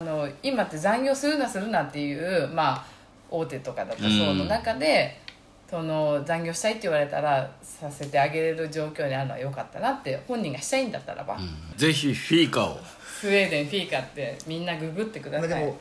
[0.00, 2.84] あの今って残業するなするなっていう、まあ、
[3.28, 5.20] 大手とかだとそうの中で、
[5.68, 11.36] その残業したいって言われたらさせてあげれる状況にあるのは良かったなって本人がしたいんだったらば、
[11.76, 12.78] ぜひフィーカを。
[13.20, 15.74] スウェーデンフィーカってみんなググってください、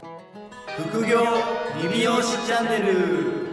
[0.90, 1.20] 副業
[1.84, 3.47] リビオシチャンネル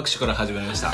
[0.00, 0.92] 拍手から始まりました。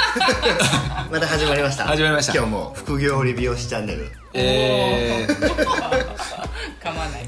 [1.11, 1.85] また始まりました。
[1.85, 2.35] 始まりました。
[2.35, 4.11] 今日も副業リビオシチャンネル。
[4.35, 5.37] えー、
[6.83, 7.27] 噛まない。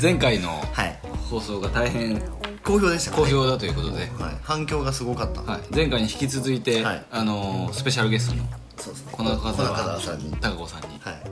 [0.00, 0.98] 前回のはい。
[1.28, 2.20] 放送が大変
[2.64, 7.04] 好評でした好評だということで、はい、反響がすごかった、はい、前回に引き続いて、はい。
[7.10, 8.42] あのースペシャルゲストの
[8.78, 10.32] そうですねこの方小中澤さんに。
[10.40, 11.22] 高子さんにはい。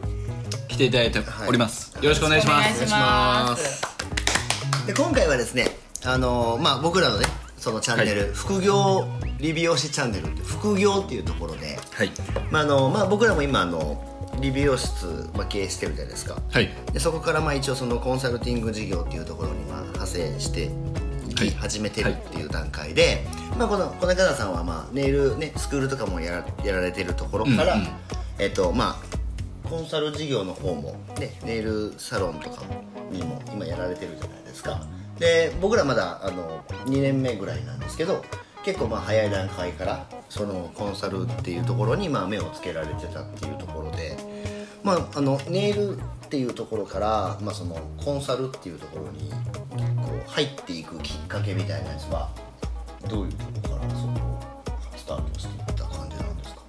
[0.69, 2.75] 来ていただいております、よろしくお願いします。
[2.75, 3.83] お願いします。
[4.87, 7.25] で今回はですねあのーまあ僕らのね
[7.57, 9.09] そのチャンネル、副業
[9.41, 12.11] リビオシチャンネルって副業っていうところで、はい。
[12.51, 14.05] まああのまあ、僕らも今あの
[14.41, 16.43] リビオ室、まあ、経営してるじゃないですか。
[16.51, 16.69] はい。
[16.93, 20.69] でそこからまあ一応そのコンサルティング事業っていうところにまあ派生してい
[21.37, 21.51] はい。
[21.51, 23.25] き始めてるっていう段階で、
[23.57, 27.89] まあ、この小中田さんはまあネイル、ね、スクールとかもやらやられてるところから、うんうん。
[28.41, 32.63] えっとまあ、コンサル事業の方も、ね、ネイルサロンとか
[33.11, 34.85] にも今やられてるじゃないですか。
[35.19, 38.25] で僕らまだあの2年目ぐらいなんですけど
[38.69, 44.15] 結構まあ早い段階からそのコンサルっていうところにまあ目をつけられてたっていうところで、
[44.85, 52.29] まあ、あのネイルっていうところから、まあ、そのコンサルっていうところにこう入っていくきっかけみたいなやつは
[53.09, 54.39] どういうところからそこ
[54.99, 56.61] スタートしていった感じなんですか？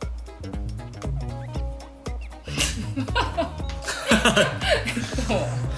[5.29, 5.68] うーん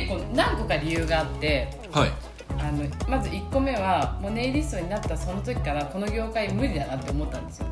[0.00, 2.12] 結構何個か理由があってはい。
[2.58, 7.66] あのまず1個目はもうネイリストになったその時からこの業界無理だなって思ったんですよ。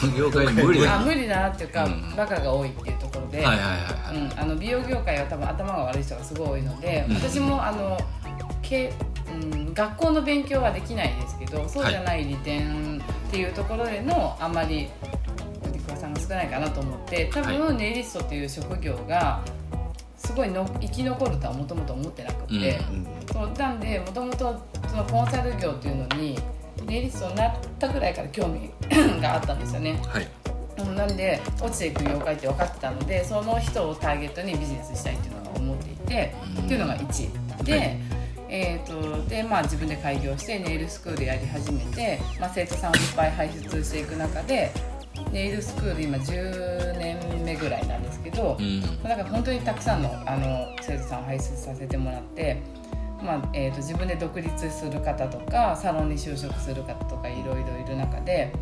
[0.00, 2.16] この業界無理だあ無理だなっていうか、うん。
[2.16, 7.14] バカが多いっていうところで、はいはいはいはい、うん、あの美容業界は多分頭が悪い人がすごい多いので、うん。
[7.14, 7.96] 私もあの
[8.62, 8.92] け、
[9.32, 14.88] うん、学校の勉強はできないですけどそうじゃない利点っていうところでのあんまり
[15.72, 19.55] リクワさんが少ないかなと思って多は分ネイリストっていう職業がす
[20.36, 23.06] ごいの生き残るとはもともと思ってなくて、うんうん。
[23.32, 26.38] そうなんでもともとそのコンサル業っていうのに
[26.86, 28.70] ネイリストになったぐらいから興味
[29.20, 30.00] があったんですよね。
[30.06, 30.28] はい。
[30.78, 36.64] うんなんで落ちていく業界って分かってたのでその人をターゲットにビジネスしたいっていうのが思っていて、うん。
[36.64, 38.00] っていうのが1で,、はい。
[38.48, 44.70] えー、とでまあ自分で開業してネイルスクールやり始めて、まあ、生徒さんをいっぱい輩出していく中で
[45.32, 52.62] ネイルスクール今10年目ぐらいなんですけど、うんだから本当にたくさんのあの生徒さんを輩出させてもらって、
[53.22, 58.52] まあえー、と自分で独立する方とかサロンに就職する方とかいろいろいる中で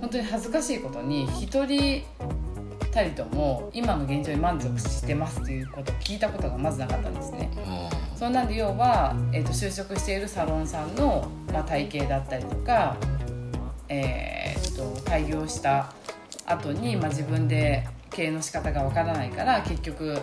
[0.00, 2.02] 本当に恥ずかしいことに一人
[2.92, 7.50] たりとも今の現状に満足してますっていうことを聞いたことがまずなかったんですね。
[7.66, 12.96] あそんなんで要は、えー、と就職しているサロンさんの、まあ、体型だったりとか、
[13.88, 15.92] えー、と開業した
[16.46, 20.18] 後に、まあ、自分で経営の仕方がわからないから結局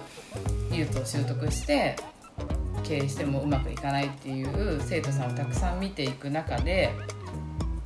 [0.71, 1.95] 技術を習得して
[2.83, 6.91] 経営してもうまくいかないっていう生徒さんをたくさん見ていく中で、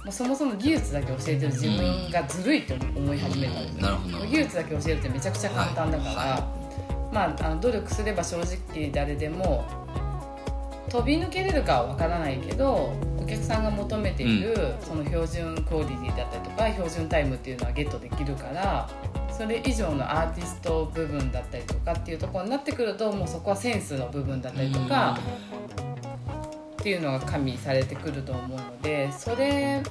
[0.03, 6.59] まあ、そもそも技術だけ教えてる自分がずるいって思い始めたんで技術だけ教えるってめちゃくちゃ簡単だから、は
[7.11, 7.13] い。
[7.13, 9.82] まあ、あの努力すれば正直誰でも
[10.93, 18.87] 飛び抜けれるかは分からないけどお客さんが求めている、その標準クオリティだったりとか標準タイムっていうのはゲットできるから
[19.31, 25.17] それ以上のアーティスト部分だったりとかっていうところになってくるともうそこはセンスの部分だったりとか、
[26.79, 29.81] っていうのが加味されてくると思うのでそれ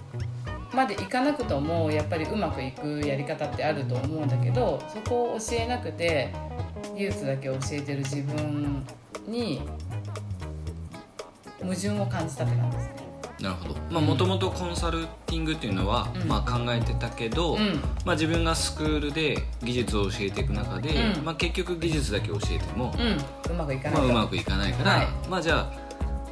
[0.72, 6.32] までいかなくともやっぱりうまくいくやり方ってあると思うんだけどそこを教えなくて
[6.96, 8.86] 技術だけ教えてる自分
[9.26, 9.62] に
[11.62, 13.12] 矛盾を感じたって感じですね。
[13.42, 13.74] なるほど。
[13.90, 16.28] まあもともとコンサルティングっていうのは、うん。
[16.28, 17.80] まあ、考えてたけど、うん。
[18.04, 21.24] まあ、自分がスクールで技術を教えていく中で、うん。
[21.24, 25.06] まあ、結局技術だけ教えても、うん、うまくいかないまあ、とうまくいかないから、はい。
[25.28, 25.72] まあじゃあ、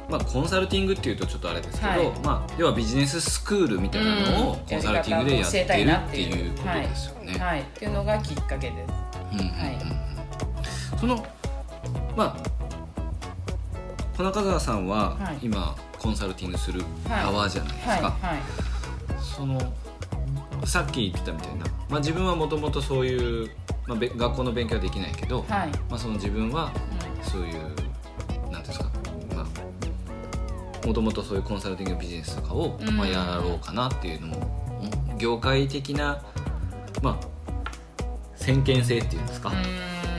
[0.09, 2.11] まあ、コンサルティングっていうとちょっとあれですけど、はい。
[2.23, 4.59] まあ、要はビジネススクールみたいなのをうん。
[4.59, 7.37] コンサルティングでやってるっってていういうことですよね。
[7.37, 8.93] はい、っていうのがきっかけです。
[9.33, 9.51] うんうんうん。
[9.51, 9.77] はい。
[10.99, 11.25] その
[12.15, 12.60] まあ
[14.21, 15.39] 小中川さんははい。
[15.41, 17.23] 今コンサルティングするはい。
[17.25, 18.17] 側じゃないですか、
[19.19, 19.59] その
[20.63, 23.49] さっき言ってたみたいな、まあ、自分はもともとそういう、
[23.87, 25.71] まあ、べ学校の勉強はできないけど、はい。
[25.89, 26.71] まあ、その自分は
[27.23, 27.75] そういうなんてい
[28.51, 28.91] うんですか、
[29.35, 29.41] ま
[30.83, 32.95] あ、もともとそういうコンサルティングビジネスとかを、うん。
[32.95, 34.61] まあ、やろうかなっていうのも
[35.17, 36.21] 業界的な
[37.01, 37.27] まあ
[38.35, 39.53] 先見性っていうんですか、う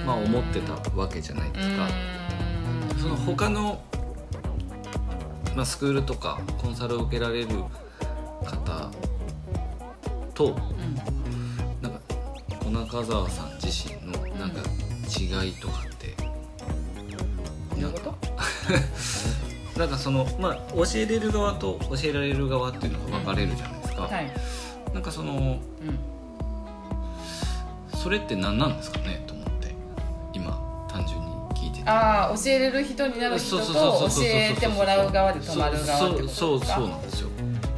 [0.03, 0.07] ん。
[0.07, 1.87] まあ思ってたわけじゃないですか、
[2.95, 2.99] うん。
[2.99, 3.81] その他の、
[5.55, 7.49] まあ、スクールとかコンサルを受けられる
[8.45, 8.91] 方
[10.35, 10.53] とうん。
[11.83, 12.01] なんか
[12.65, 14.61] 小中澤さん自身のなんか
[15.09, 19.79] 違いとかって、どういうこと？
[19.79, 24.33] なんか そのまあ教えれる側と教えられる側っていうのが分かれるじゃないですか、はい、
[24.95, 25.61] なんかそのうん。
[27.95, 29.25] それって何なんですかね？
[31.85, 37.29] ああ教えれる人になる人と教えてもらう側で止まる側ってことですかそうそうそうなんですよ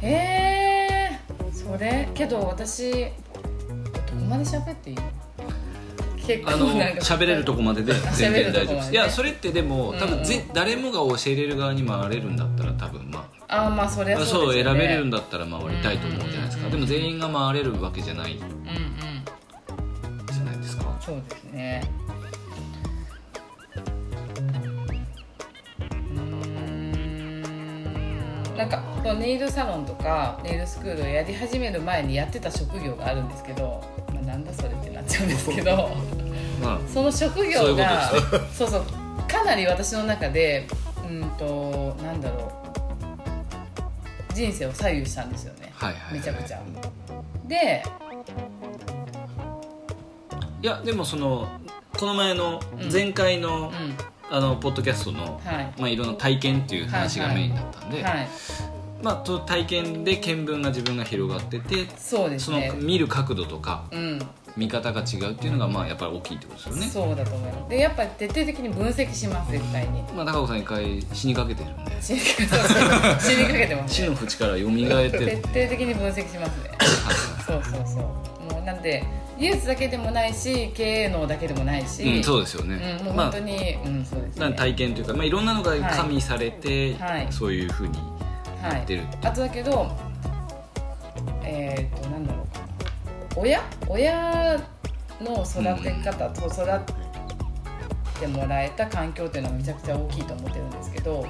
[0.01, 1.19] へえ
[1.51, 3.09] それけど私どこ
[4.29, 5.03] まで喋っていいの
[6.25, 18.55] 結構なんか喋れるとこまでで全然大丈夫です、いやそれってでも多分ぜ、誰もが教えれる側に回れるんだったら多分まああまあそれはそう選べれるんだったら回りたいと思うじゃないですか、でも全員が回れるわけじゃないうんうん
[20.33, 21.83] じゃないですかそうですね
[28.55, 28.81] なんか
[29.19, 35.91] ネイルサロンとかネイルスクールをやり始める前にやってた職業があるんですけど、まあ、なんだそれってなっちゃうんですけど
[36.63, 38.09] まその職業が
[38.53, 38.85] そうそう
[39.27, 40.67] かなり私の中で
[41.07, 42.51] うんとなんだろ
[44.31, 45.71] う人生を左右したんですよね。
[45.79, 46.61] あはいはい、はい、めちゃくちゃ。
[47.47, 47.83] で
[50.61, 51.47] いやでもその
[51.97, 52.91] この前のうん。
[52.91, 53.95] 前回の,、うん
[54.29, 55.73] あのポッドキャストの、はい。
[55.77, 58.27] まあ、いろんな体験っていう話がメインだったんで、はい。
[59.03, 62.73] まあ、その体験で見聞が自分が広がっててそのそうですね。
[62.79, 64.19] 見る角度とかうん。
[64.57, 66.87] 見方が違うっていうのがまあやっぱり大きいってことですよね。
[66.87, 67.69] そうだと思います。
[67.69, 70.01] でやっぱり徹底的に分析します絶対に。
[70.13, 72.01] まあ、高子さん一回死にかけてるんで。
[72.01, 74.01] 死にかけてます。
[74.01, 74.05] ね。
[74.05, 74.73] 死の淵から蘇ってる。
[74.73, 76.71] んで徹底的に分析しますね。
[77.45, 78.53] そうそうそう。
[78.53, 79.03] もうなんで
[79.37, 84.53] 技術だけでもないし経営能だけでもないし、うん、そうですよね、うん、もうまあ本当に、うんそうですね。
[84.53, 87.27] 体験というか、まあ、いろんなのが加味されて、はい。
[87.31, 87.97] そういうふうに
[88.61, 88.75] はい。
[88.77, 89.91] やってるってあとだけど
[91.43, 92.45] えっ、となんだろう。
[93.37, 93.61] 親？
[93.87, 94.59] 親
[95.21, 101.25] の育て方と育ってもらえた環境っていうのはめちゃくちゃ大きいと思ってるんですけど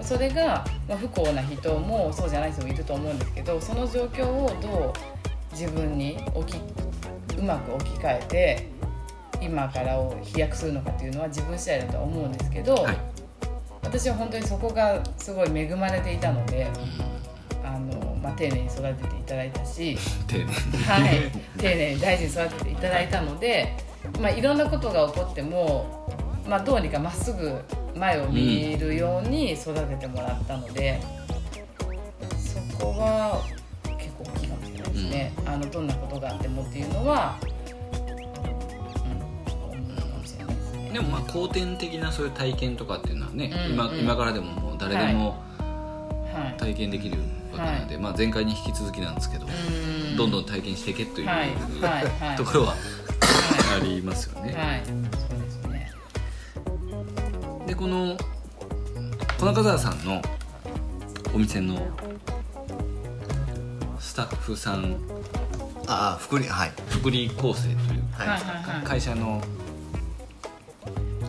[0.00, 6.60] それが、まあ、不幸な人もそうじゃない人もいると思うんですけどその状況をどう自分に置き
[7.38, 8.68] うまく置き換えて
[9.40, 12.96] 今からを飛躍するのかっていうのは自分次第だとは思うんですけど、はい。
[13.82, 16.70] 私は本当にそこがすごい恵まれていたので
[17.64, 19.96] あの、まあ、丁寧に育てていただいたし、
[20.28, 20.50] 丁寧に。
[20.52, 23.74] はい、丁寧に大事に育てていただいたので、
[24.20, 26.06] まあ、いろんなことが起こっても、
[26.46, 27.60] まあ、どうにかまっすぐ
[27.96, 31.00] 前を見るように育ててもらったので、
[32.38, 33.42] そこは
[35.08, 39.10] 大きいかもしれないですね、あのどんなことがあってもっていうのは、うん、
[39.54, 43.98] 思うかもしれないでもまあ後天的なそういう体験とかっていうのはね、うん今うん。
[43.98, 45.42] 今からでももう誰でも
[46.32, 46.56] はい。
[46.58, 47.18] 体験できる
[47.52, 50.16] わけなので、まあ、前回に引き続きなんですけど、うん。
[50.16, 51.38] どんどん体験していけという、はい。
[51.38, 51.50] はい。
[52.28, 52.36] はい。
[52.36, 52.74] ところは
[53.76, 54.84] ありますよね。
[54.84, 55.92] ですね。
[57.66, 58.16] でこの
[59.38, 60.22] 小中澤さんの
[61.34, 61.86] お店の
[64.10, 64.96] スタッフさん。
[65.86, 66.72] ああ福利はい。
[66.88, 68.84] 福利厚生というはい、はいはいはい。
[68.84, 69.40] 会社の。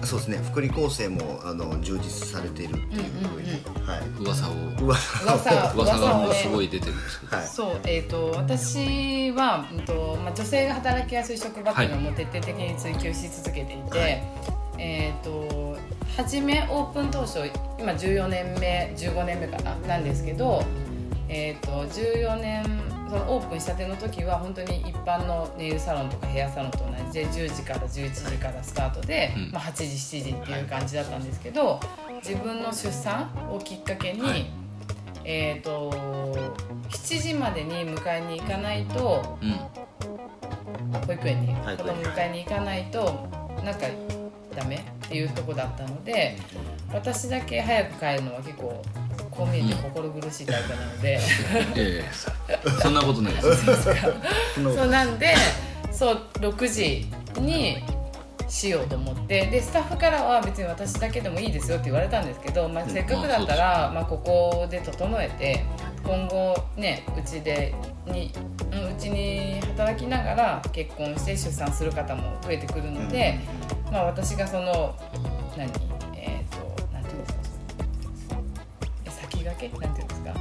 [0.03, 0.39] そうですね。
[0.51, 3.51] 福利厚生もあの充実されているっていうふうに、
[3.85, 4.01] はい。
[4.19, 4.53] 噂を。
[4.81, 7.47] うわ噂噂がもうすごい出てるんですけど、はい。
[7.47, 14.23] そう、えー、と私は、うんとまあ、女性が働きやすい職場っていうのをもう徹底的に追求し続けていて、はい。
[14.79, 15.77] えー、と
[16.17, 17.47] 初めオープン当初
[17.77, 19.75] 今14年目15年目かな？
[19.87, 20.63] なんですけど、
[21.33, 22.65] えー、と14年
[23.09, 29.51] そのオープンしたての時は本当に一般のネイルサロンとかヘアサロンと同じで10時から11時からスタートで、うん。
[29.51, 31.79] まあ、8時7時っていう感じだったんですけど
[32.21, 34.45] 自分の出産をきっかけに、はい。
[35.23, 35.91] えー、と
[36.89, 39.51] 7時までに迎えに行かないとうん。
[40.93, 43.29] あ保育園にはい子供迎えに行かないと
[43.63, 43.87] なんか
[44.55, 46.37] ダメっていうとこだったので
[46.93, 48.81] 私だけ早く帰るのは結構
[49.29, 51.19] こう見えて心苦しいタイプなので、
[51.75, 52.03] え
[52.47, 53.65] えそんなことないです。
[54.61, 55.35] そうなんで
[55.91, 57.07] そう6時
[57.39, 57.83] に
[58.47, 59.45] しようと思って。
[59.47, 65.63] でスタッフからは別に私だけでもいいですよって言われたんですけど、まあ、せっかくだったら、まあ、ここで整えて
[66.03, 67.73] 今後ねうちで
[68.07, 68.33] に
[68.71, 73.39] うんうちに働きながら結婚して出産する方も増えてくるので、
[73.91, 74.95] まあ、私がその
[75.57, 75.69] 何？
[76.15, 76.57] えっ、と
[76.93, 78.37] なんていうんですか？
[79.11, 79.79] 先駆け？
[79.79, 80.33] なんていうんですか？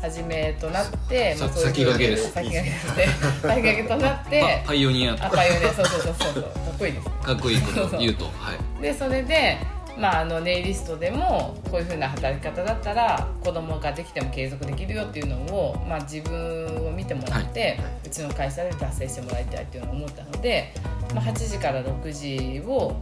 [0.00, 2.32] 初めとなって、さそういう先駆けです。
[2.32, 3.06] 先駆けですね
[3.42, 5.14] 先駆けとなってパパイオニア。
[5.14, 5.72] とかあパイオニア。
[5.72, 7.08] そうそうそうそうかっこいいです。
[7.08, 8.24] かっこいいこと言うと。
[8.24, 8.30] は
[8.78, 8.82] い。
[8.82, 9.58] でそれで、
[9.98, 20.72] まあ、あのネイリストでもこういうふうな働き方だったら子供ができても継続できるよっていうのを、まあ、自分を見てもらって、うちの会社で達成してもらいたいっていうのを思ったので、
[21.14, 22.96] まあ、8時から6時を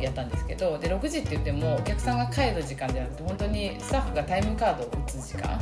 [0.00, 5.60] やったんですけどで6時って言ってもお客さんが帰る時間じゃなくて本当にスタッフがタイムカードを打つ時間、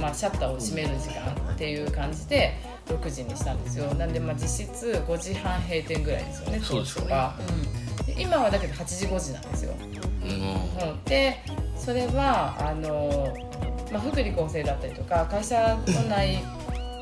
[0.00, 2.54] まあ、シャッターを閉める時間っていう感じで
[2.86, 3.92] 6時にしたんですよ。
[3.94, 7.10] なんでまあ実質5時半閉店ぐらいですよねそうですよね。
[7.10, 7.34] 当初は。
[7.98, 8.06] うん。
[8.06, 10.90] で今はだけど8時5時なんですよ、うん。
[10.90, 11.42] うん、で
[11.76, 13.34] それはあの、
[13.92, 16.42] まあ、福利厚生だったりとか会社の内、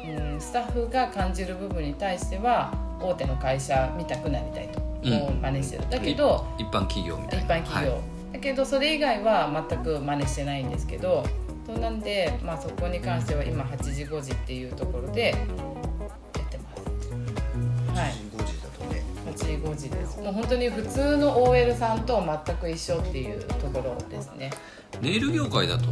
[0.07, 5.21] うん、スタッフが感じる部分に対しては大手の会社見たくなりたいと、うん。
[5.21, 5.91] こう真似してる。
[5.91, 8.03] だけど一般企業みたい一な般企業、はい。
[8.35, 11.25] だけどそれ以外は全く真似してないんですけど
[11.67, 17.99] そうなんで、まあ、そこに関しては今8時5時っていうところでやってます。
[17.99, 18.13] はい。
[18.37, 19.03] 5時だとね。
[19.27, 20.21] 8時5時です。
[20.21, 24.51] もう本当に普通の OL さんと全く一緒っていうところですね。
[25.01, 25.87] ネイル業界だと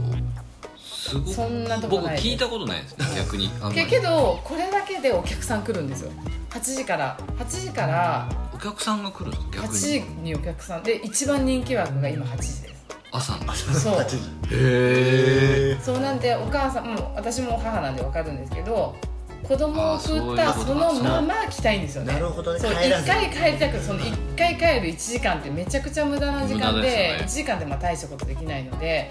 [1.12, 2.98] すごくそんなとこ僕ない聞いたことないです。
[2.98, 3.74] ね逆にあんまり。
[3.84, 6.10] けけどこれだけでお客さん来るんですよ。
[6.50, 7.18] 8時から。
[7.38, 8.28] 8時から。
[8.54, 9.80] お客さんが来るんですか？8逆に。
[9.80, 10.82] 時にお客さん。
[10.82, 12.84] で一番人気枠が今8時です。
[13.10, 13.52] 朝の。
[13.52, 13.94] そう。
[13.96, 14.16] 8時。
[14.16, 18.94] へえそうなんでお母さんもう私も母なんで分かるんですけど
[19.42, 22.14] 子供を振ったあーそういうことそのまま来たいんですよね。
[22.14, 22.60] なるほどね。
[22.60, 23.16] そう帰らずに。
[23.16, 27.24] 1回帰りたくその1回帰る1時間ってめちゃくちゃ無駄な時間で無駄ですよね。
[27.24, 29.10] 1時間でまあ大したことできないので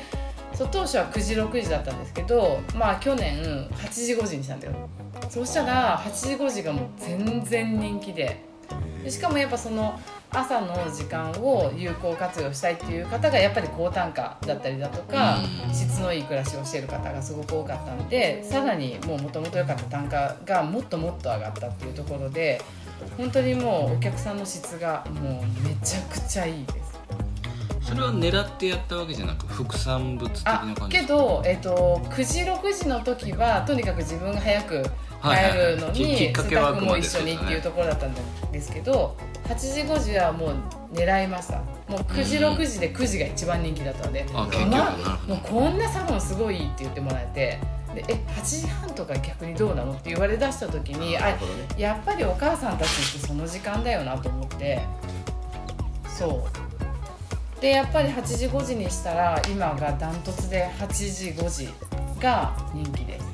[0.61, 3.41] そう当初は9時6時だったんですけどまあ去年
[3.71, 4.73] 8時5時にしたんだよ。
[5.27, 8.43] そうしたら8時5時がもう全然人気で。
[9.03, 9.99] でしかもやっぱその
[10.29, 15.73] 朝の時間を有効活用したいっていう方がやっぱり高単価だったりだとかうん。
[15.73, 22.61] 質のいい暮らしをしている方がすごく多かったのでさらにもうもともと良かった単価がもっともっと上がったっていうところで
[23.17, 26.90] 本当にもうお客さんの質がもうめちゃくちゃいいです。
[27.81, 35.93] それは狙ってやったわけじゃなく副産物的あな感じけど、えっと9時6時の時はとにかく自分が早く帰るのにはいはいはい。
[35.93, 40.55] ききっかスタッフも一緒にっていうところだったんですけど8時5時はもう
[40.93, 41.57] 狙いました。
[41.87, 47.59] もう9時うん6時で9時が一番人気だったのであ結局まあもうこんなサロンすごいって言ってもらえて
[47.93, 51.37] でえ8時半とか逆にどうなのって言われだした時にあね。
[51.77, 54.81] やっぱりお母さんたちってその時間だよなと思って
[56.07, 56.70] そう
[57.61, 61.69] でやっぱり8時5時にしたら今がダントツで8時5時
[62.19, 63.25] が人気です、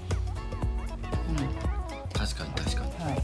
[2.13, 2.91] 確かに確かに。
[2.91, 3.21] うんはい、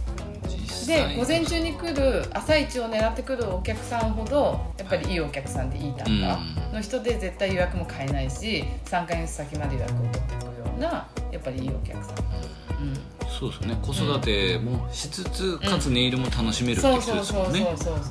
[0.47, 6.39] 実で際午前中に来る朝一を狙ってくるお客さんほどやっぱりいいお客さんでいい単価
[6.73, 12.97] の人で絶対予約も買えないし3ヶ月先まで予約を取っていくようなやっぱりいいお客さん、うん。
[13.27, 13.77] そうですね。
[13.81, 18.03] 子育てもしつつ、かつネイルも楽しめるってそう人ですそうそうそうそうそうそう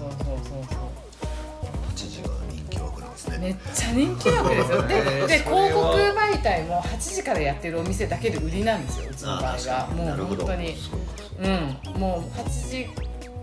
[0.68, 0.81] そう
[3.42, 4.82] めっちゃ人気枠ですよ。
[4.86, 4.94] で
[5.26, 10.08] で広告媒体も8時からやってるお店だけで売りなんですようちの場合あ確かに。
[10.08, 10.76] はもう本当に。
[11.40, 12.00] うん。
[12.00, 12.88] もう8時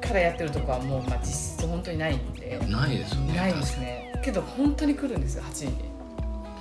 [0.08, 2.60] からやってるとこはもうまあ実質本当にないんで。
[2.68, 4.14] ないですよねないですね。
[4.24, 5.74] けど本当に来るんですよ8時に。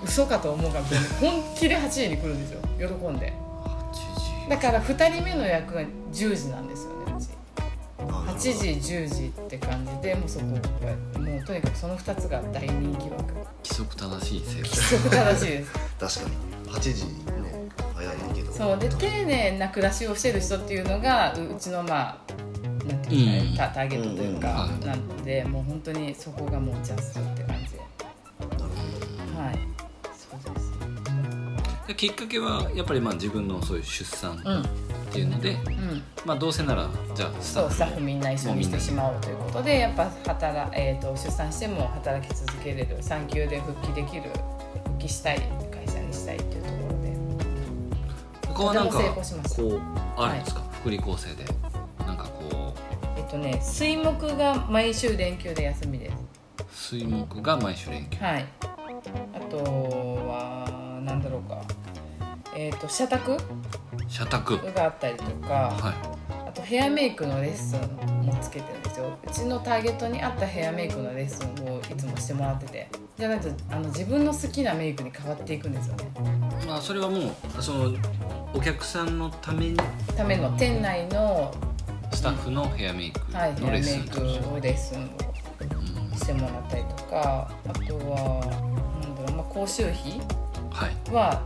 [0.04, 1.08] 嘘かと思うかもしれない。
[1.32, 2.60] 本気で8時に来るんですよ。
[2.76, 3.32] 喜んで。
[3.64, 3.92] 8
[4.46, 4.50] 時。
[4.50, 6.97] だから2人目の役が10時なんですよ
[8.38, 13.34] 8あなるほど時10時って感じでもうそこがもうとにかくその2つが大人気枠。
[13.34, 14.98] 規則正しい生規活。
[14.98, 15.72] 則正しいです
[16.22, 16.72] 確かに。
[16.72, 18.52] 8時ね早いけど。
[18.52, 18.78] そう。
[18.78, 22.18] で丁寧な暮らしをしてる人っていうのがううちのまあ
[22.86, 24.74] なんていうかね、タターゲットというか、うん。
[24.74, 27.72] うんなのでもう本当にそこがもうジャストって感じ。
[27.72, 28.62] でなる
[29.34, 29.58] ほはい。
[30.16, 30.68] そうです
[31.88, 34.52] できっかけはやっぱりまあ自分のそういう出産う
[34.84, 36.02] んっていうので、うん。
[36.24, 44.30] まあどうせならじゃあスタッフスタッフみんな一緒にしてしまおうということでやっぱ働、えー、と出産しても働き続けれる産休で復帰できる
[44.84, 45.38] 復帰したい
[45.70, 47.08] 会社にしたいっていうところで。
[48.48, 49.80] 他はなんかこう
[50.20, 51.44] あるんですか、福利厚生で。
[52.04, 52.74] なんかこ
[53.16, 56.96] えっとね水木が毎週連休で休みです。
[56.96, 58.18] う水木が毎週連休。
[58.18, 58.46] はい。
[59.34, 59.56] あと
[60.28, 61.62] はなんだろうか。
[62.56, 63.36] えっ、と社宅
[64.08, 64.58] 社宅。
[64.72, 65.94] があったりとかは
[66.46, 69.18] あとヘアメイクのレッスンもつけてるんですよ。
[69.24, 72.88] うちのターゲットに合ったヘアメイクのレッスンをいつもしてもらってて。
[73.18, 76.10] じゃないとあの自分の好きなメイクに変わっていくんですよね。
[76.62, 77.92] いまあそれはもうその
[78.54, 79.76] お客さんのために。
[80.16, 81.54] ための店内の、
[82.12, 84.20] スタッフのヘアメイクはい、ヘアメイのレッスンク
[84.54, 87.50] をレッスンをしてもらったりとか。
[87.68, 88.40] あとは
[89.02, 90.20] なんだろう、まあ、講習費
[90.70, 91.12] はい。
[91.12, 91.42] は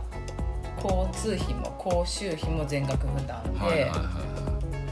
[0.83, 4.33] 交通費も講習費も全額負担で、はいはいはいは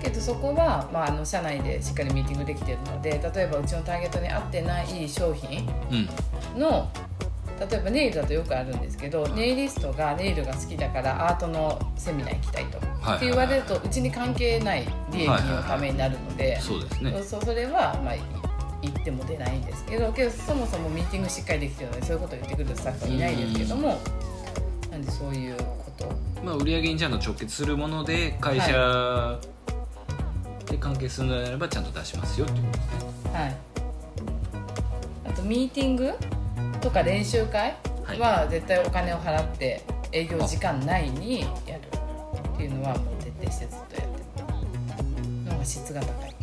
[0.01, 6.59] けどそこは、まあ、あの社内でしっかりミーティングできてるので例えばうちのターゲットに合ってない商品いうん。
[6.59, 6.89] の
[7.69, 13.17] 例えばネイルだとよくあるんですけどネイリストがネイルが好きだからアートのセミナー行きたいと、はいはいはい。
[13.17, 17.21] って言われるとうちに関係ない利益のためになるので、そうですね。
[17.21, 18.21] そうそれは、まあ、い
[18.81, 23.99] 言っても出ないんですけどけどそもそもミーティングしっかりできてるのでそういうことを言ってくるスタッフはいないですけども
[25.01, 26.05] なんでそういうこと？
[26.43, 29.39] まあ売上にちゃんと直結するもので会社
[30.67, 33.31] で関係するのであればちゃんと出しますよっていうことですね。
[33.33, 33.57] はい。
[35.25, 36.13] あとミーティング
[36.79, 37.75] とか練習会
[38.19, 39.81] は絶対お金を払って
[40.11, 41.81] 営業時間内にやる。
[42.53, 44.41] っていうのはもう徹底してずっとやって
[45.23, 46.35] るのが質が高い。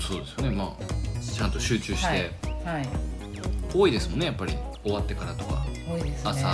[0.00, 0.50] そうですよね。
[0.50, 0.76] まあ
[1.20, 2.20] ちゃんと集中して、はい、
[2.76, 2.88] はい、
[3.74, 4.56] 多いですもんねやっぱり。
[4.84, 5.64] 終わってからとか
[5.94, 6.30] 多いですね。
[6.30, 6.48] 朝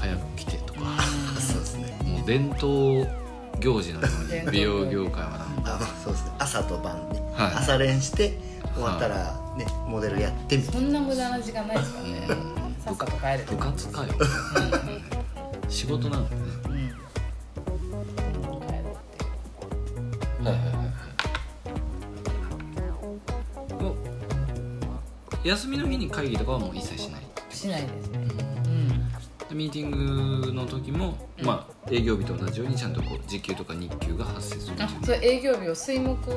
[0.00, 0.80] 早く来てとか。
[1.40, 1.98] そうですね。
[2.04, 3.06] もう伝統
[3.60, 5.78] 行事のよう伝統に美容業界はなんか。
[5.80, 6.30] あそうですね。
[6.38, 7.54] 朝と晩ね、はい。
[7.54, 8.38] 朝練して
[8.74, 12.26] 終わったらね、モデルやってみたいそんな無駄な時間ないですからね
[12.84, 14.12] さっさと帰れ部活かよ。
[15.68, 16.46] 仕事なんだよね。
[16.66, 16.72] うん。
[20.40, 20.86] うんはいはいはい
[25.46, 28.14] 休みの日に会議とかはもう一切しないしないですね。
[28.14, 28.15] うんで
[29.56, 31.46] ミーティングの時も、うん。
[31.46, 34.76] まあ営業日と同じようにちゃんとこう時給とか日給が発生する。
[34.80, 36.30] あそれ営業日を水木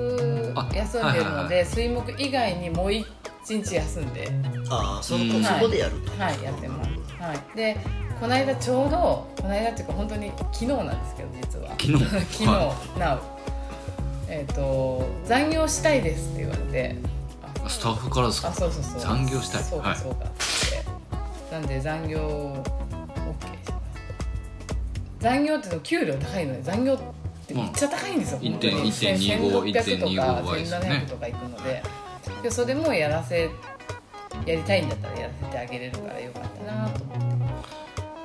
[0.55, 3.05] あ休んでるはいはいはので水木以外にもう一
[3.47, 4.29] 日休んで。
[4.69, 5.43] ああそのうん。
[5.43, 5.95] そこでやる。
[6.01, 6.89] と、はいやってます。
[7.21, 7.57] はい。
[7.57, 7.77] で
[8.19, 8.97] この間ちょうど
[9.41, 11.69] この間っていうか本当に昨日なんですけど実は。
[11.71, 11.97] 昨日？
[12.05, 13.19] 昨日、は Now
[14.31, 16.95] えっ、と残業したいですって言われて。
[17.65, 18.49] あスタッフからですか？
[18.49, 18.99] あそうそうそう。
[19.01, 19.61] 残業したい。
[19.61, 20.29] はいそうかそうかっ
[21.49, 22.63] て、なんで残業
[25.19, 26.97] 残業って給料高いので残業っ
[27.47, 31.83] てめっちゃ高いんですよ、うん本当に1.25 1600とか1.25倍ですよね1700とかいくので。
[32.43, 33.49] でそれもやらせ
[34.45, 37.29] やりたいんだったらやらせてあげれるからよかったなと思って。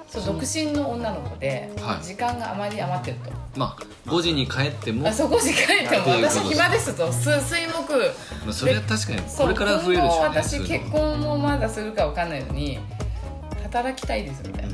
[0.08, 2.04] そう独身の女の子で、はい。
[2.04, 3.30] 時間があまり余ってると。
[3.58, 7.10] まあ5時に帰っても、あそこ時帰っても私暇ですと。
[7.12, 7.94] 水水木。
[8.44, 10.26] まあ、それは確かにこれから増えるでしょうね。
[10.28, 10.90] 私結の。
[10.92, 12.78] 婚もまだするかわかんないのに
[13.62, 14.73] 働きたいですみたいな、うん、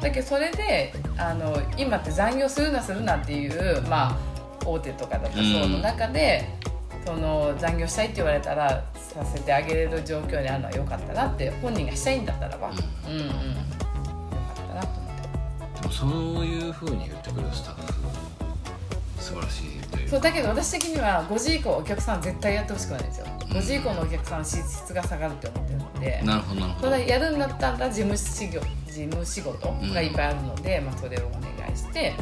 [0.00, 4.16] だけどそれであの今って残業するなするなっていうまあ
[4.64, 6.48] 大手とかだとそうの中で、
[7.06, 13.26] その残業したいって言われたらさせてあげれる状況にあるのは良かったなって本人がしたいんだったらば、うん、うんうん。
[13.26, 13.36] 良か
[14.52, 15.80] ったなと思って。
[15.80, 16.06] でもそ
[16.42, 17.92] ういうふうに言ってくるスタッフ
[19.18, 23.26] 素晴らしいというそうだけど私的には5時以降お客さん絶対やってほしくないんですよ。
[23.40, 26.22] 5時以降のお客さん質質が下がるって思ってるので。
[26.24, 26.96] なるほどなるほど。
[26.96, 32.14] やるんだったら事務仕事事務仕事がいっぱいあるので、まあ、それをお願いして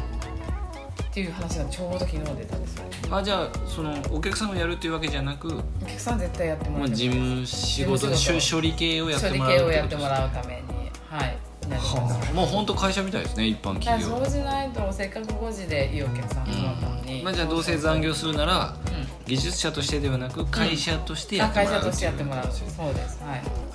[1.11, 2.85] っていう話がちょうど昨日出たんですよ。
[3.11, 5.48] あじゃあそのお客さんをやるっていうわけじゃなく、
[5.83, 11.38] お客さん絶対やってもまあ、らいたい事務仕事事処処理系をやっ処理てもらう系をやってもうらうためにはい
[11.70, 14.09] はあもう本当会社みたいですね一般企業。
[14.09, 17.24] そうしないとせっかく5時でいいお客さん集まったのに、うん。
[17.24, 19.26] まあ、じゃあどうせ残業するならうん。
[19.26, 22.44] 技術者としてではなく会社としてやあってもらう会社としてやってもらう。
[22.44, 23.22] そうです。
[23.22, 23.67] はい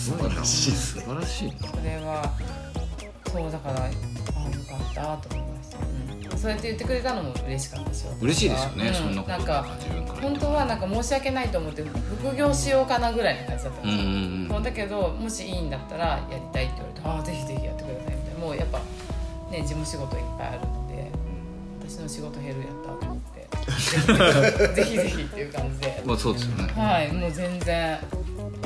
[0.00, 1.02] 素晴らしいですね。
[1.02, 1.48] 素晴らしい。
[1.48, 2.32] なそれは
[3.30, 8.16] そうだからあよかったと思いました、うん、そうやって言ってくれたのも嬉しかったですよ。
[8.20, 8.94] 嬉しいですよね、うん。
[8.94, 9.66] そんなことなんか
[10.20, 18.40] 本当はなんか申し訳ないと思って副業しようかなぐらいの感じだったんうんですよ、ううだけどもしいいんだったらやりたいって言われて「ああぜひぜひやってください」みたいな。
[18.40, 18.78] もうやっぱ
[19.50, 21.10] ね事務仕事いっぱいあるので
[21.86, 23.30] 私の仕事減るやったと思って。
[24.74, 26.72] ぜひぜひっていう感じでまあそうですよね。
[26.72, 27.98] はいもう全然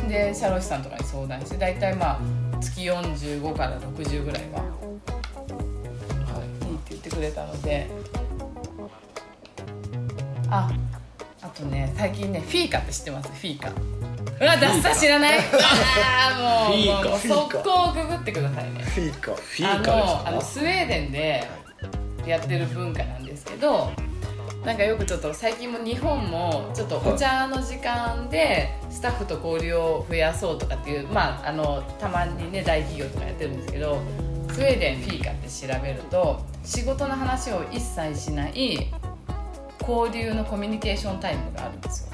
[0.08, 2.20] で社労士さんとかに相談して大体まあ
[2.60, 7.88] 月45から60ぐらいは、はい、いいって言ってくれたので。
[10.50, 10.70] あ
[11.42, 13.28] あとね最近ねフィーカって知ってます？
[13.28, 13.70] フィーカ。
[13.70, 15.38] うわダッサ知らない？
[15.40, 15.42] あ
[16.32, 17.08] あもうフィーカ。
[17.08, 18.82] もう速攻ググってくださいね。
[18.82, 19.32] フィーカ。
[19.34, 20.28] フィあーカ。
[20.28, 21.48] あのスウェーデンで
[22.26, 23.90] やってる文化なんですけど
[24.64, 34.00] なんかよくちょっと最近も日本もちょっとお茶の時間でスタッフと交流を増やそうとかっていうまああのたまにね大企業とかやってるんですけど
[34.50, 38.90] スウェーデンフィーカって調べると仕事の話を一切しない
[39.86, 42.10] 交流のコミュニケーションタイムがあるんですよ。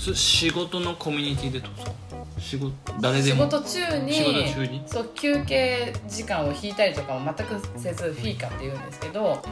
[0.00, 1.92] そ仕事のコミュニティでどうぞ
[2.38, 4.82] 仕事誰で仕も事中に仕事中に？
[4.86, 9.42] そう休憩時間を引いたりとかも全くせずフィーカっていうんですけど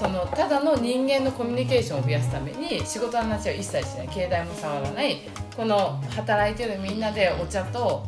[0.00, 4.08] そのただの人間のコミュニケーションを増やすために仕事の話は一切しない。
[4.10, 5.18] 携帯も触らない
[5.54, 7.12] この働いてるみんな。
[7.12, 8.06] でお茶と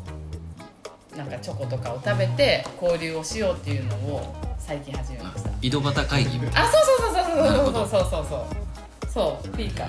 [1.17, 5.51] なんかチョコとかを食べて交流をしようっていうのを最近始めました。
[5.61, 8.27] 井戸端会議みたいあそうそうそうそうそうそう。
[8.31, 9.75] そうそうフィー。
[9.75, 9.83] カ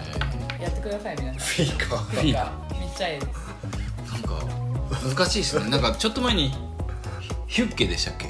[0.62, 1.40] やってください皆さん。
[1.40, 3.40] フィーカフィーカめっちゃいいです
[4.12, 4.46] なんか
[5.16, 6.52] 難しいですねなんかちょっと前に
[7.48, 8.28] ヒュッケでしたっけ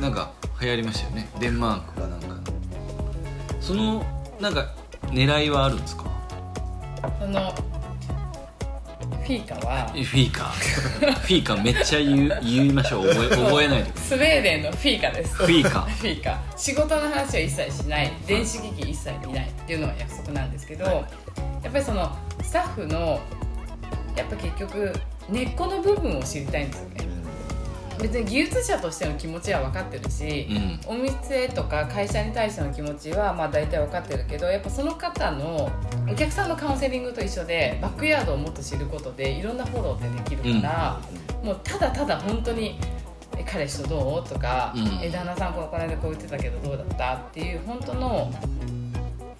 [0.00, 1.80] なんか流行りましたよねデンマー。
[1.92, 2.31] クかなんか
[3.62, 4.04] その
[4.40, 6.04] なんか狙いはあるんですか？
[7.20, 7.54] その
[9.22, 13.08] フィーカはフィーカフィーカめっちゃ言う言いましょう。
[13.08, 15.36] 覚え覚えないとスウェーデンのフィーカです。
[15.36, 18.12] フィーカフィーカ仕事の話は一切しない。
[18.26, 21.00] 電子機器一切見ないっていうのが約束なんですけど、や
[21.68, 23.20] っぱりそのスタッフの
[24.16, 24.92] やっぱ結局
[25.30, 27.01] 根っこの部分を知りたいんですよね
[28.00, 30.46] 別に技術者としての気持ちは分かってるし、
[30.86, 35.70] お店とか会社に対しての気持ちはまあ大体分かってるけどやっぱその方の
[36.10, 41.00] お客さんのカウンセリングと一緒でバックヤードをもっと知ることでいろんなフォローってできるから、
[41.44, 42.78] もうただただ本当に
[43.38, 48.32] 「え彼氏とどう?」とかうん「え旦那さんこのこの間こう言ってたけどどうだった?」っていう本当の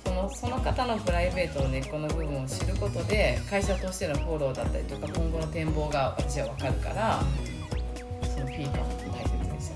[0.04, 8.86] そのその方のプライベートの根っこの部分を知ることで会社としてのフォローだったりとか今後の展望が私は分かるからィーカーを。
[9.12, 9.72] 大切にしてます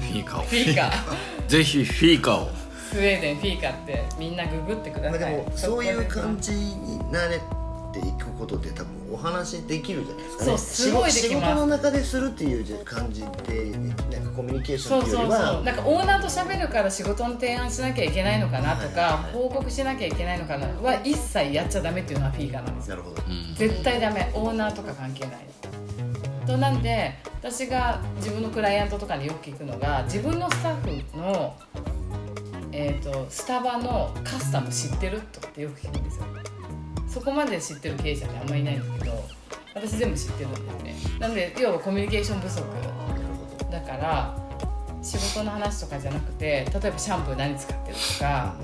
[0.00, 0.74] フィーカをフィー。
[0.74, 0.82] カ
[1.46, 2.48] ーぜひフィーカを。
[2.90, 7.38] スウェーデンフィーカってみんなググってください、まあでもそういう感じに慣れ
[7.92, 10.50] ていくことって多分お話できるじゃないですかね。
[10.50, 11.28] そうすごいできます。
[11.28, 15.64] 仕事の中でするっていう感じでなんかコミュニケーションっていうそうそうはそう。
[15.64, 19.32] なんかオーナーと喋るから仕事の提案しなきゃいけないのかなとかはい。
[19.34, 22.96] 報告しなきゃいけないのかなは一切やっちゃダメっていうのはフィーカーなんですよ。
[22.96, 23.22] なるほど。
[23.28, 23.54] うん。
[23.54, 24.30] 絶対ダメ。
[24.34, 25.36] オーナーとか関係ない
[26.48, 31.54] となんで私が自分のクライアントとかによく聞くのが自分のスタッフの、
[32.72, 36.24] えー、とスタバのカスタム知ってるとかってよく聞くんですよ。
[37.06, 39.24] そこまで知ってる経営者ってあんまりいないんですけど
[39.74, 41.18] 私全部知ってるんですね。
[41.20, 42.62] なので要はコミュニケーション不足
[43.70, 44.38] だから
[45.02, 48.54] 仕事の話とかじゃなくて例えばシャンプー何使ってるとか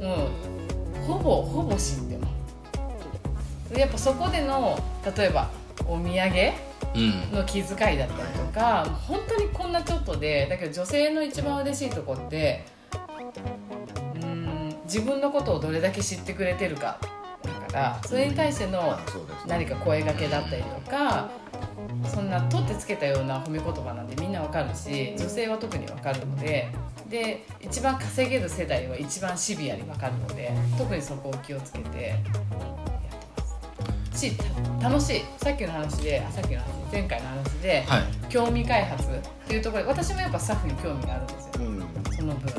[0.00, 2.28] もうほぼほぼ知ってま
[3.68, 3.78] す。
[3.78, 4.78] やっぱそこでの
[5.14, 5.50] 例えば
[5.86, 6.54] お土産
[6.94, 12.64] の気遣いだったりとか本当にこんなちょっとでだけど女性の一番嬉しいとこって
[14.14, 16.98] うーん自分のことをどれだけ知ってくれてるか
[17.42, 18.96] だからそれに対しての
[19.46, 21.30] 何か声掛けだったりとか
[22.06, 26.68] そんな取ってつけたような褒め言葉なんてみんなわかるし女性は特にわかるので
[27.08, 32.14] で一番稼げる世代は一番シビアにわかるので特にそこを気をつけて
[34.16, 35.24] した楽しい。
[35.38, 38.02] さっきの話であさっきの話前回の話で、はい。
[38.28, 39.08] 興味開発っ
[39.46, 41.52] ていうところで私もやっぱスタッフに興味があるんですよ。
[41.58, 41.82] うん。
[42.16, 42.50] その分。
[42.50, 42.56] そ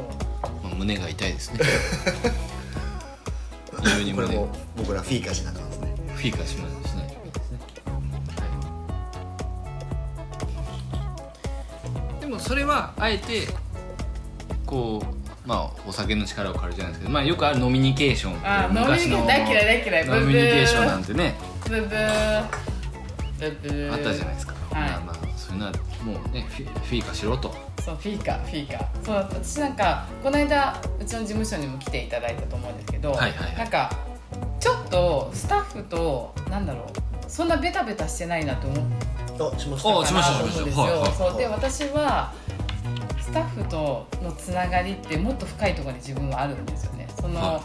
[0.00, 0.04] う。
[0.62, 1.60] まあ胸が痛いですね。
[4.14, 5.94] これも僕らフィーカーしなあかんですね。
[6.14, 6.70] フィーカーしない。
[6.88, 7.58] しないといけないですね、
[12.12, 13.48] はい、でもそれはあえて
[14.64, 15.13] こう
[15.44, 20.06] まあお酒の力を借りるじゃないですけどまあよくあるノミニケーションあ飲みに昔の大嫌い大嫌い。
[20.06, 21.34] ノミニケーションなんてね。
[21.64, 22.44] ブブー。
[23.38, 23.92] ブブー。
[23.92, 24.90] あったじゃないですか、はい。
[24.90, 27.54] まあまあそういうのはもうねフィフィーカーしろと。
[27.84, 29.04] そうフィーカーフィーカー。
[29.04, 33.56] そう私なんかこの間うちの事務所にも来ていただいたと思うんですけど、はいはいはい。
[33.58, 33.90] なんか
[34.58, 38.84] ちょっとスタッフとなんだろうそんなベタベタしてないなと思っ
[39.54, 41.12] あしましたあしましたたなと思うんですよ、はいはい。
[41.12, 42.32] そうで私は
[43.24, 47.08] スタッフとのつながりってもっと深いところに自分はあるんですよね。
[47.18, 47.62] その、は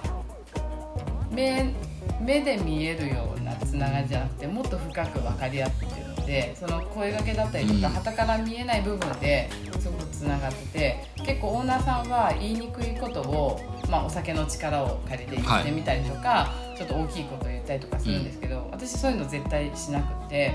[1.30, 1.74] 目
[2.22, 7.94] 目で見えるようなつながりじゃなくてもっと深く分かり合ってるのでその声掛けだったりとかうん。
[7.94, 20.54] 傍、から見えない部分ですごくつながってて結構オーナーさんは言いにくいことを、まあ、お酒の力を借りて言ってみたりとか、ちょっと大きいことを言ったりとかするんですけど、私そういうの絶対しなくて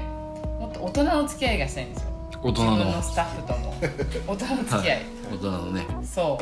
[0.59, 2.14] もっと大人の付き合いがしたいんですよ
[2.45, 2.71] 大人の。
[2.73, 3.75] 自分のスタッフとも。
[4.29, 5.03] 大人の付き合い、
[5.33, 5.87] 大人のね。
[6.05, 6.39] そ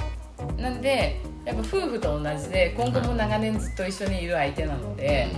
[0.59, 0.61] う。
[0.61, 5.29] なんでやっぱ夫婦と同じで今後も長年ずっと一緒にいる相手なので、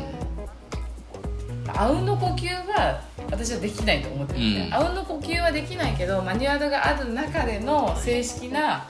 [1.69, 8.87] あうんの呼吸は私はできないと思ってるんであうんの呼吸はできないけどマニュアルがある中での正式なな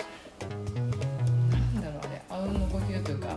[1.80, 3.28] んだろうあれあうんの呼吸というか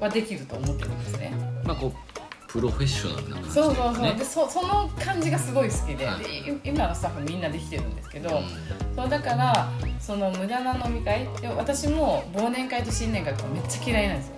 [0.00, 1.32] はできると思ってるんですね。
[1.64, 2.07] まあこう
[2.48, 6.22] プロフェッショナルな感じそうそうそう、ねでそその感じがすごい好きで,で、はい。
[6.22, 8.96] い今のスタッフみんなできてるんですけど、うん。
[8.96, 14.34] そうだからその無駄な飲み会で私も忘年会と新年会とかめっちゃ嫌いなんですよ。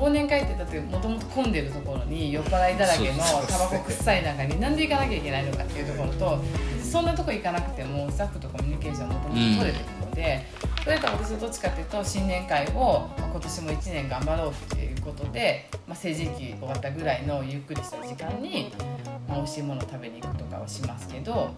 [0.00, 6.44] 忘年会ってだってもともと混んでるところに酔っ払いだらけのタバコ臭い中になんで行かなきゃいけないのかっていうところと
[6.82, 10.44] そんなとこ行かなくてもスタッフとコミュニケーションもともと取れてるので、
[10.86, 18.72] それと私はどっちかっていうと新年会をまあ今年も1年頑張ろうっていうことで、まあ、成人期終わったぐらいのゆっくりした時間に、
[19.26, 21.52] まあ、美味しいものを食べに行くとかはしますけど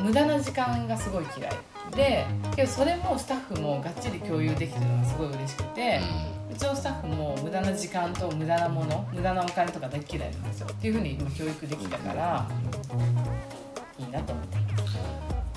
[0.00, 1.52] 無駄な時間がすごい嫌い
[1.96, 6.00] でけどそれもスタッフもがっちり共有できてるのがすごい嬉しくて。
[6.48, 10.68] うちのスタッフも無駄な時間と無駄なもの無駄なお金とか大嫌いなんですよ。
[10.72, 12.48] っていうふうに今教育できたから
[13.98, 14.45] いいなと思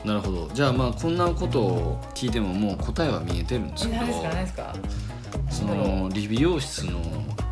[0.05, 0.49] なるほど。
[0.53, 4.75] じゃあまあこんなことを聞いてももう答えは見えてるんですけど何ですか何ですか。
[5.49, 6.99] その理美容室の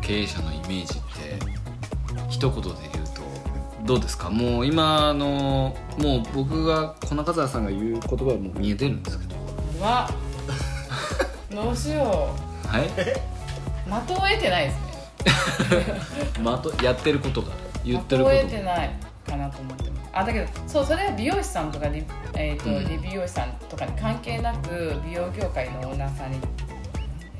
[0.00, 1.38] 経営者のイメージって
[2.30, 4.30] 一言で言うとどうですか？
[4.30, 9.36] もう今のもう僕が粉中澤さんが言う言葉はもう見えてるんですけど。
[9.78, 10.10] うわ
[11.50, 12.34] どうしよ
[12.66, 12.88] はい、う
[14.06, 16.38] 的を得てないですね。
[16.42, 17.48] まあ、あとやってることが
[17.84, 18.90] 言ってること得てない
[19.28, 20.10] かなと思ってます。
[20.12, 22.88] あだけどそうそれは美容師さんとかリ,、えーとうん。
[22.88, 26.38] 理美容師さんとかに関係なく美容業界のオーナーさんに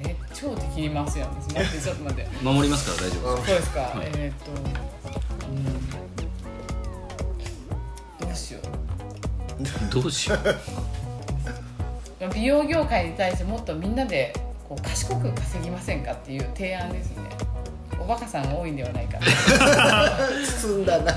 [0.06, 2.28] え超敵に回すやん待ってちょっと待って。
[2.44, 4.08] 守りますから大丈夫そうですか、はい。
[4.16, 5.54] えっ、と、う
[8.24, 8.60] ん、どうしよ
[9.58, 10.36] です どうしよ
[12.20, 12.26] う。
[12.26, 14.32] う 美容業界に対してもっとみんなで
[14.68, 17.22] こう賢く稼ぎませんかっていう提案ですね。
[17.56, 17.57] お
[18.08, 19.18] バカさんが多いんではないか。
[20.62, 21.12] 包んだな。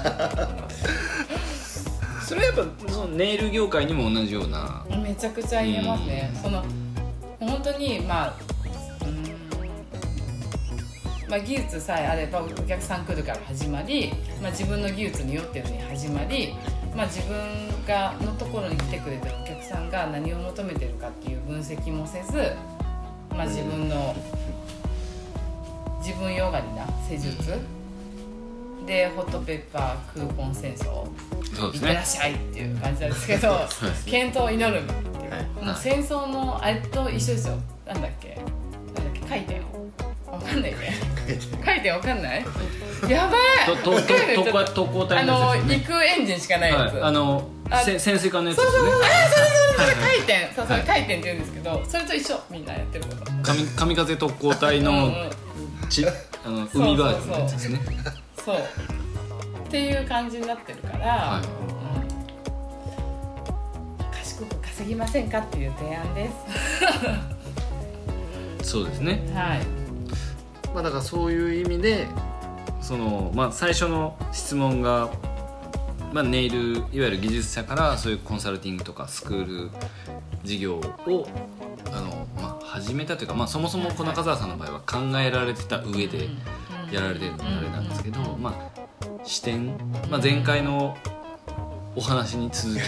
[2.28, 4.86] それはやっぱそのネイル業界にも同じような。
[5.02, 6.64] めちゃくちゃ言えますね、その
[7.40, 8.36] 本当にまあ
[9.02, 9.24] うーん
[11.30, 16.54] まあ、技術さえあればお客さん来るから始まり、まあ、自分の技術によってるのに始まり、
[16.96, 17.38] まあ、自分
[17.88, 22.54] がのところに来てくれてるお客さんが何を求めてるかっていう分析もせず、
[23.30, 24.14] まあ、自分の
[26.02, 27.58] 自分よがりな施術。
[28.86, 31.06] でホットペッパークーポン戦争。
[31.06, 31.08] い
[31.46, 32.00] ってらそうですね。
[32.04, 33.60] っしゃいっていう感じなんですけど
[34.08, 34.92] 健闘を祈るって
[35.26, 37.56] いう、もう戦争のあれと一緒ですよ。
[37.86, 38.36] なんだっけ？
[38.36, 38.50] なんだ
[39.02, 39.20] っけ？
[39.30, 39.60] 回転。
[40.32, 40.94] わかんないね。
[41.64, 41.92] 回転。
[41.92, 42.46] わかんない？
[43.08, 43.38] やば
[43.74, 43.78] い！
[43.78, 45.76] ととと特攻隊ののやつね。
[45.76, 47.48] 行くエンジンしかないやつ、はい、あの
[47.86, 48.74] 潜水艦のやつですね。
[48.80, 49.46] そうあそう
[49.78, 55.30] そうそれ回転そうそはいれ回転って言うんですけどそれと一緒みんなやってること神神風特攻隊うんうのん
[55.88, 57.80] ちあの海バージョンのやつですね。
[58.44, 58.56] そう。
[58.58, 58.60] っ
[59.70, 61.44] ていう感じになってるから、はい。
[61.44, 61.48] う
[64.04, 64.12] ん。
[64.12, 66.30] 賢く稼ぎませんかっていう提案で
[68.62, 68.64] す。
[68.72, 69.32] そうですね。
[69.34, 69.82] はい
[70.74, 72.08] まあだからそういう意味で
[72.82, 75.10] そのまあ最初の質問が
[76.14, 79.70] まあネイルいわゆる技術者からそういうコンサルティングとかスクール
[80.44, 81.28] 事業を
[82.82, 86.30] 始めたというかまあそもそもこの中澤さんの場合は考えられてた上で
[86.92, 89.78] やられてるのであれなんですけどまあ視点、
[90.10, 90.98] まあ、前回の
[91.96, 92.80] お話に続き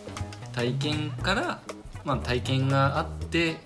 [0.52, 1.60] 体験から、
[2.04, 3.58] まあ、体験があって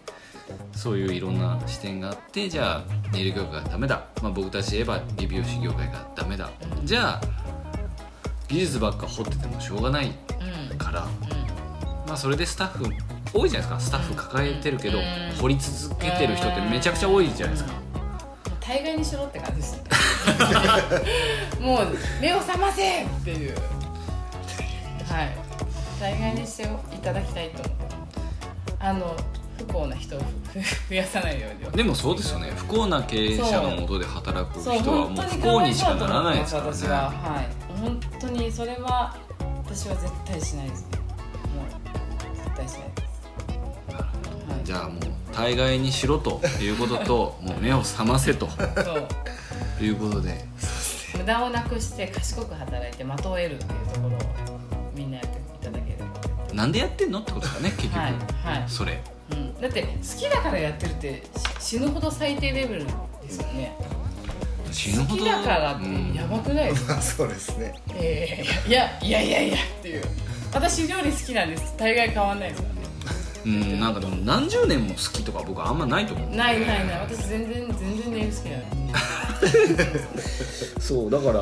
[0.72, 6.50] そういういろんな視点があってじゃあネイル業界がダメだ、まあ、僕たちで言えば理美容師業界がダメだ。
[6.84, 7.20] じゃあ
[8.48, 10.72] 技術ばっか掘っててもしょうがないうん。
[10.72, 10.78] うん。
[10.78, 11.06] から、
[12.10, 12.84] まあ、それでスタッフ
[13.32, 13.80] 多いじゃないですか。
[13.80, 15.04] スタッフ抱えてるけどうん。
[15.40, 17.72] 掘り続けてる人ってめちゃくちゃ多いじゃないですか。
[18.60, 19.82] 大概にしろって感じですね。
[21.64, 23.54] もう目を覚ませっていう。
[25.08, 25.36] はい。
[26.00, 27.62] 大概にしていただきたいと。
[27.62, 27.84] 思って
[28.80, 29.16] あの
[29.58, 30.20] 不幸な人を
[30.88, 32.50] 増やさないようにでもそうですよね。
[32.56, 36.70] 不幸な経営者のもとで働く人はもう不幸にしかならないですからね。
[36.72, 37.10] 私は。
[37.10, 37.80] はい。
[37.80, 39.16] 本当にそれは
[39.64, 40.99] 私は絶対しないですね
[42.60, 43.94] 対しないです。
[43.94, 45.00] はいじゃあもう
[45.34, 48.48] 大概にしろということと もう目を覚ませと。
[49.80, 50.44] いうことで。
[51.16, 54.20] 無駄をなくして賢く働いて的を得るっていうところを
[54.94, 56.54] みんなやっていただければ。
[56.54, 58.12] なんでやってんのってことですかね結局、はい
[58.58, 58.68] はい。
[58.68, 59.00] それ。
[59.30, 61.22] うん、だって好きだからやってるって
[61.60, 62.90] し死ぬほど最低レベルで
[63.28, 63.74] すよね。
[64.70, 65.24] 死ぬほど。
[65.24, 66.12] 好きだからっうん。
[66.12, 67.74] てやばくないですか、ま あそうですね。
[67.94, 70.04] えーいやいやいやいやっていう
[70.52, 71.74] 私料理好きなんです。
[71.76, 72.60] 大概変わんないです。
[72.60, 72.68] ね
[73.46, 76.36] うんなんかでも何十年も好きとか僕あんまないと思う。
[76.36, 77.00] ないないない。
[77.00, 78.60] 私全然全然ネイル好きなん
[79.40, 81.40] ですそうだから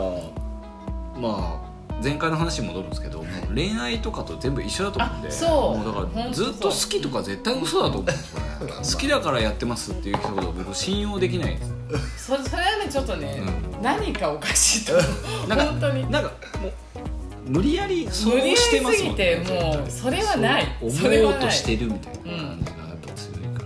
[1.20, 1.68] まあ
[2.02, 5.78] 前回の話に戻るんですけど恋愛とかと全部一緒だと思うんであそう。
[5.78, 8.46] もうだからずっと好きとか絶対嘘だと思うんですよね。
[8.60, 12.26] 好きだからやってますっていう人ほど僕信用できないです。
[12.26, 13.42] それそれはねちょっとね、
[13.80, 15.02] う何かおかしいと思
[15.46, 15.48] う。
[15.48, 16.10] なんか本当に。
[16.10, 16.72] なんかもう
[17.48, 21.36] 無理やりそうしてますもんねもうそれはないそうそれはない。
[21.36, 23.46] 思おうとしてるみたいな感じがやっぱ強い。
[23.54, 23.64] か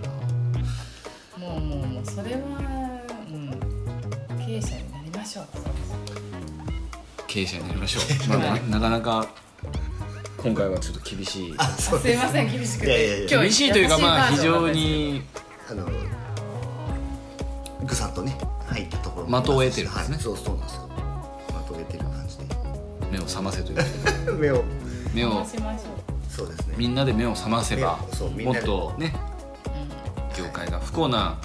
[1.37, 2.39] ら、もうもうもうそれは
[3.29, 5.45] うん経営者になりましょう。
[7.27, 9.27] 経営者になりましょう、 まあ、ななかなか
[10.37, 11.53] 今回はちょっと厳しい。
[11.57, 13.19] あそうすいません厳しくて。
[13.21, 15.23] 今日厳しいというかまあ非常に
[15.69, 15.85] あの
[17.85, 20.15] ぐさっとね入ったところ的を得てるんですね。
[20.15, 20.89] はい、そうそうなんですよ。
[21.67, 22.03] 的を得てる
[23.13, 23.77] 目を覚ませという。
[23.77, 23.83] こ
[24.25, 24.63] と目を。
[25.13, 25.29] 目を。
[25.29, 26.75] けど回しましょそうですね。
[26.77, 28.15] みんなで目を覚ませば目を。
[28.15, 28.67] そうみんなで。
[28.67, 29.15] もっとね
[30.35, 31.37] 業界が不幸な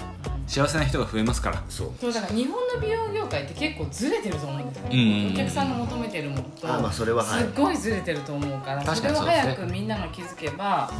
[0.47, 1.63] 幸せな人が増えますから。
[1.69, 1.87] そう。
[1.89, 5.33] うそうだから日本の美容業界って結構ずれてると思うんですよ、うんうんうん。
[5.33, 7.41] お客さんが求めてるものとあまあそれははい。
[7.43, 8.83] すっごいずれてると思うから。
[8.83, 9.53] 確それをかにそうですね。
[9.55, 10.91] 早くみんなが気づけば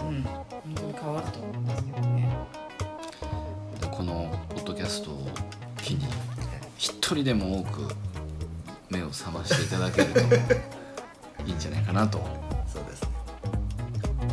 [0.00, 2.36] うん本当に変わると思うんですけどね。
[3.80, 5.28] でこのポッドキャストを
[5.80, 6.06] 機に
[6.76, 7.94] 一人でも多く
[9.14, 10.20] 目を覚ましていただけると
[11.46, 12.18] いいんじゃないかなと。
[12.72, 13.02] そうです。
[13.02, 13.08] ね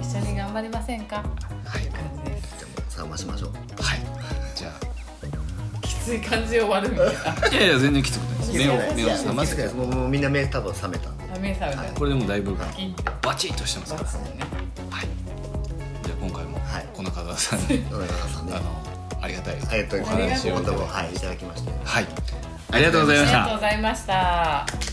[0.01, 1.17] 一緒に頑張りませんか？
[1.17, 1.85] はい。
[1.87, 2.55] 感じです。
[2.89, 3.51] じゃあもう覚ましましょう。
[3.83, 3.99] はい。
[4.55, 4.73] じゃ
[5.81, 7.45] きつい感じで終わるみたいな。
[7.45, 8.53] あいやいや全然きつくないです。
[8.53, 11.27] 目を目を覚ませてもうもうみんな目多分覚めたんで。
[11.33, 11.87] ダメさみたい。
[11.87, 12.55] なこれでもだいぶ
[13.21, 14.25] バチッとしてますから。
[14.29, 14.39] ね。
[14.89, 15.07] はい。
[16.03, 16.87] じゃあ今回もはい。
[16.95, 18.53] この方さんに 野中さんね。
[18.55, 20.47] あのありがたいありがとうございます。
[20.47, 20.63] ありがとうございます。
[20.63, 21.71] 今度もはいいただきまして。
[21.83, 22.05] はい
[22.71, 23.43] ありがとうございました。
[23.43, 24.90] ありがとうございました。